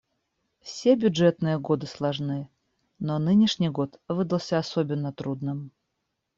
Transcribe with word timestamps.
Все 0.61 0.95
бюджетные 0.95 1.59
годы 1.59 1.85
сложны, 1.85 2.49
но 2.97 3.19
нынешний 3.19 3.69
год 3.69 3.99
выдался 4.07 4.57
особенно 4.57 5.13
трудным. 5.13 5.69